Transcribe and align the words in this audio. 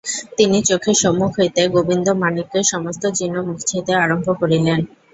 তিনি 0.37 0.57
চোখের 0.69 0.97
সম্মুখ 1.03 1.31
হইতে 1.39 1.61
গোবিন্দমাণিক্যের 1.75 2.65
সমস্ত 2.73 3.03
চিহ্ন 3.17 3.35
মুছিতে 3.47 3.91
আরম্ভ 3.95 4.27
করিলেন। 4.39 4.79